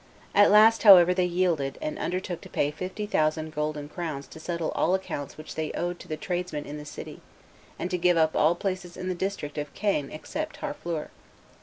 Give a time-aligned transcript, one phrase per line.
[0.33, 4.71] At last, however, they yielded, and undertook to pay fifty thousand golden crowns to settle
[4.71, 7.21] all accounts which they owed to the tradesmen in the city,
[7.77, 11.11] and to give up all places in the district of Caen except Harfleur.